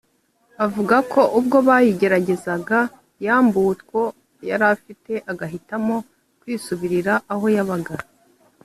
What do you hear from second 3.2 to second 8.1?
yambuwe utwo yarafite agahitamo kwisubirira aho yabaga